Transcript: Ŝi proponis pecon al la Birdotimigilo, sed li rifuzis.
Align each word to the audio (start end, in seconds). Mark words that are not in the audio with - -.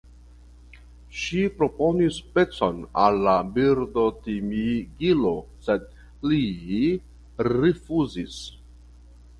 Ŝi 1.23 1.41
proponis 1.57 2.17
pecon 2.37 2.79
al 3.03 3.21
la 3.27 3.35
Birdotimigilo, 3.59 5.35
sed 5.69 5.87
li 6.33 6.43
rifuzis. 7.53 8.43